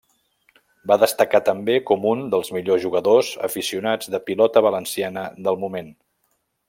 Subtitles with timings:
[0.91, 5.93] Va destacar també com un dels millors jugadors aficionats de Pilota Valenciana del moment.